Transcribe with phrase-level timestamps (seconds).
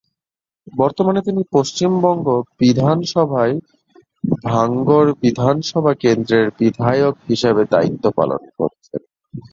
[0.73, 2.27] বর্তমানে তিনি পশ্চিমবঙ্গ
[2.59, 3.55] বিধানসভায়
[4.43, 9.01] ভাঙড় বিধানসভা কেন্দ্রের বিধায়ক হিসেবে দায়িত্ব পালন করছেন।